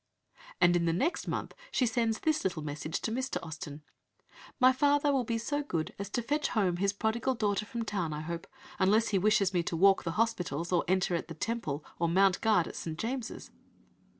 And 0.59 0.75
in 0.75 0.85
the 0.85 0.93
next 0.93 1.27
month 1.27 1.53
she 1.71 1.85
sends 1.85 2.21
this 2.21 2.43
little 2.43 2.63
message 2.63 3.01
to 3.01 3.11
Mr. 3.11 3.37
Austen: 3.43 3.83
"My 4.59 4.73
father 4.73 5.13
will 5.13 5.23
be 5.23 5.37
so 5.37 5.61
good 5.61 5.93
as 5.99 6.09
to 6.09 6.23
fetch 6.23 6.47
home 6.47 6.77
his 6.77 6.91
prodigal 6.91 7.35
daughter 7.35 7.67
from 7.67 7.85
town, 7.85 8.11
I 8.11 8.21
hope, 8.21 8.47
unless 8.79 9.09
he 9.09 9.19
wishes 9.19 9.53
me 9.53 9.61
to 9.61 9.77
walk 9.77 10.03
the 10.03 10.13
hospitals, 10.17 10.73
enter 10.87 11.13
at 11.13 11.27
the 11.27 11.35
Temple, 11.35 11.85
or 11.99 12.09
mount 12.09 12.41
guard 12.41 12.67
at 12.67 12.75
St. 12.77 12.97
James'." 12.97 13.51